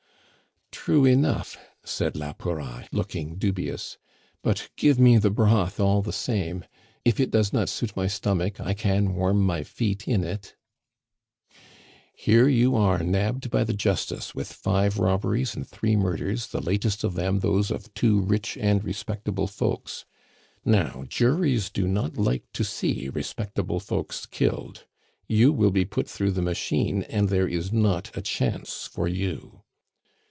"True 0.73 1.05
enough!" 1.05 1.59
said 1.83 2.15
la 2.15 2.33
Pouraille, 2.33 2.87
looking 2.91 3.35
dubious. 3.35 3.99
"But 4.41 4.69
give 4.77 4.97
me 4.97 5.19
the 5.19 5.29
broth, 5.29 5.79
all 5.79 6.01
the 6.01 6.11
same. 6.13 6.65
If 7.05 7.19
it 7.19 7.29
does 7.29 7.53
not 7.53 7.69
suit 7.69 7.95
my 7.95 8.07
stomach, 8.07 8.59
I 8.59 8.73
can 8.73 9.13
warm 9.13 9.41
my 9.43 9.63
feet 9.63 10.07
in 10.07 10.23
it" 10.23 10.55
"Here 12.15 12.47
you 12.47 12.75
are 12.75 13.03
nabbed 13.03 13.51
by 13.51 13.63
the 13.63 13.75
Justice, 13.75 14.33
with 14.33 14.51
five 14.51 14.97
robberies 14.97 15.55
and 15.55 15.67
three 15.67 15.95
murders, 15.95 16.47
the 16.47 16.61
latest 16.61 17.03
of 17.03 17.13
them 17.13 17.41
those 17.41 17.69
of 17.69 17.93
two 17.93 18.19
rich 18.19 18.57
and 18.57 18.83
respectable 18.83 19.47
folks.... 19.47 20.05
Now, 20.65 21.05
juries 21.07 21.69
do 21.69 21.87
not 21.87 22.17
like 22.17 22.51
to 22.53 22.63
see 22.63 23.07
respectable 23.09 23.79
folks 23.79 24.25
killed. 24.25 24.85
You 25.27 25.53
will 25.53 25.71
be 25.71 25.85
put 25.85 26.07
through 26.09 26.31
the 26.31 26.41
machine, 26.41 27.03
and 27.03 27.29
there 27.29 27.47
is 27.47 27.71
not 27.71 28.09
a 28.17 28.21
chance 28.21 28.87
for 28.91 29.07
you." 29.07 29.59